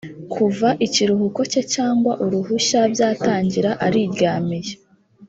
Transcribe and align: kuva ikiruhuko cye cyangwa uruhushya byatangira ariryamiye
kuva 0.33 0.69
ikiruhuko 0.85 1.41
cye 1.51 1.61
cyangwa 1.73 2.11
uruhushya 2.25 2.79
byatangira 2.93 3.71
ariryamiye 3.85 4.73